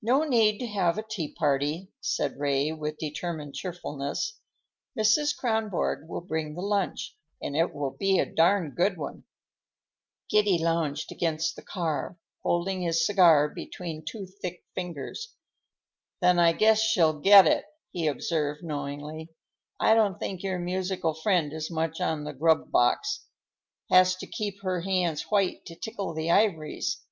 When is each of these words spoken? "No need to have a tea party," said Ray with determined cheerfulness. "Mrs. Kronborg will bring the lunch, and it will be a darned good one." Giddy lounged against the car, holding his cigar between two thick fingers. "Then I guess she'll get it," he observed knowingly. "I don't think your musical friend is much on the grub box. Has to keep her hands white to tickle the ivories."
"No 0.00 0.24
need 0.24 0.56
to 0.60 0.66
have 0.68 0.96
a 0.96 1.02
tea 1.02 1.34
party," 1.34 1.90
said 2.00 2.38
Ray 2.38 2.72
with 2.72 2.96
determined 2.96 3.52
cheerfulness. 3.54 4.38
"Mrs. 4.98 5.36
Kronborg 5.36 6.08
will 6.08 6.22
bring 6.22 6.54
the 6.54 6.62
lunch, 6.62 7.14
and 7.42 7.54
it 7.54 7.74
will 7.74 7.90
be 7.90 8.18
a 8.18 8.24
darned 8.24 8.74
good 8.74 8.96
one." 8.96 9.24
Giddy 10.30 10.56
lounged 10.56 11.12
against 11.12 11.56
the 11.56 11.62
car, 11.62 12.16
holding 12.42 12.80
his 12.80 13.04
cigar 13.04 13.50
between 13.50 14.02
two 14.02 14.24
thick 14.40 14.64
fingers. 14.74 15.34
"Then 16.22 16.38
I 16.38 16.52
guess 16.54 16.80
she'll 16.80 17.20
get 17.20 17.46
it," 17.46 17.66
he 17.92 18.06
observed 18.06 18.64
knowingly. 18.64 19.28
"I 19.78 19.92
don't 19.92 20.18
think 20.18 20.42
your 20.42 20.58
musical 20.58 21.12
friend 21.12 21.52
is 21.52 21.70
much 21.70 22.00
on 22.00 22.24
the 22.24 22.32
grub 22.32 22.70
box. 22.70 23.26
Has 23.90 24.16
to 24.16 24.26
keep 24.26 24.62
her 24.62 24.80
hands 24.80 25.24
white 25.24 25.66
to 25.66 25.76
tickle 25.76 26.14
the 26.14 26.30
ivories." 26.30 27.02